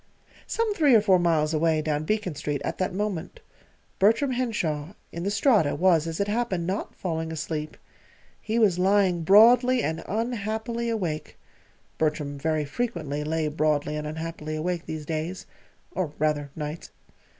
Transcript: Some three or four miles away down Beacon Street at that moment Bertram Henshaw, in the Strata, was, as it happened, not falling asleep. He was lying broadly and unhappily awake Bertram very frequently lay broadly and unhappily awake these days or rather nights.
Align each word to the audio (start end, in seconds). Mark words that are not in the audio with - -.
Some 0.47 0.73
three 0.73 0.95
or 0.95 1.01
four 1.01 1.19
miles 1.19 1.53
away 1.53 1.79
down 1.83 2.05
Beacon 2.05 2.33
Street 2.33 2.59
at 2.65 2.79
that 2.79 2.91
moment 2.91 3.39
Bertram 3.99 4.31
Henshaw, 4.31 4.93
in 5.11 5.21
the 5.21 5.29
Strata, 5.29 5.75
was, 5.75 6.07
as 6.07 6.19
it 6.19 6.27
happened, 6.27 6.65
not 6.65 6.95
falling 6.95 7.31
asleep. 7.31 7.77
He 8.41 8.57
was 8.57 8.79
lying 8.79 9.21
broadly 9.21 9.83
and 9.83 10.03
unhappily 10.07 10.89
awake 10.89 11.37
Bertram 11.99 12.39
very 12.39 12.65
frequently 12.65 13.23
lay 13.23 13.47
broadly 13.47 13.95
and 13.95 14.07
unhappily 14.07 14.55
awake 14.55 14.87
these 14.87 15.05
days 15.05 15.45
or 15.91 16.13
rather 16.17 16.49
nights. 16.55 16.89